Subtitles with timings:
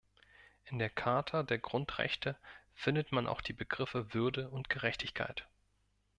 [0.65, 2.35] In der Charta der Grundrechte
[2.73, 5.47] findet man auch die Begriffe Würde und Gerechtigkeit.